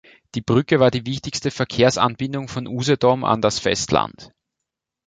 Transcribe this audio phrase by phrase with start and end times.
[0.33, 4.31] Die Brücke war die wichtigste Verkehrsanbindung von Usedom an das Festland.